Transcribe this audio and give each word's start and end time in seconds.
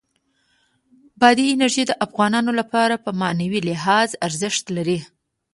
بادي 1.19 1.45
انرژي 1.53 1.83
د 1.87 1.91
افغانانو 2.05 2.51
لپاره 2.59 2.95
په 3.03 3.09
معنوي 3.21 3.59
لحاظ 3.69 4.09
ارزښت 4.27 4.65
لري. 4.77 4.99